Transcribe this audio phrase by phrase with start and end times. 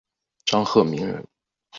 [0.45, 1.23] 张鹤鸣人。